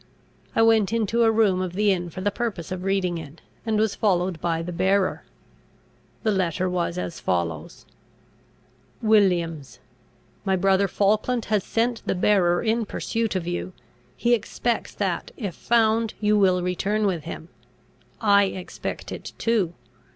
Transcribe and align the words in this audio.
I 0.55 0.63
went 0.63 0.91
into 0.91 1.21
a 1.23 1.29
room 1.29 1.61
of 1.61 1.73
the 1.73 1.91
inn 1.91 2.09
for 2.09 2.21
the 2.21 2.31
purpose 2.31 2.71
of 2.71 2.83
reading 2.83 3.19
it, 3.19 3.39
and 3.67 3.77
was 3.77 3.93
followed 3.93 4.41
by 4.41 4.63
the 4.63 4.71
bearer. 4.71 5.23
The 6.23 6.31
letter 6.31 6.67
was 6.67 6.97
as 6.97 7.19
follows: 7.19 7.85
WILLIAMS, 9.03 9.77
"My 10.43 10.55
brother 10.55 10.87
Falkland 10.87 11.45
has 11.53 11.63
sent 11.63 12.01
the 12.07 12.15
bearer 12.15 12.63
in 12.63 12.83
pursuit 12.87 13.35
of 13.35 13.45
you. 13.45 13.73
He 14.17 14.33
expects 14.33 14.95
that, 14.95 15.29
if 15.37 15.53
found, 15.53 16.15
you 16.19 16.35
will 16.35 16.63
return 16.63 17.05
with 17.05 17.25
him: 17.25 17.49
I 18.19 18.45
expect 18.45 19.11
it 19.11 19.33
too. 19.37 19.75